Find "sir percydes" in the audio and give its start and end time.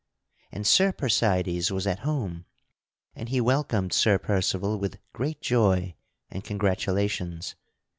0.65-1.69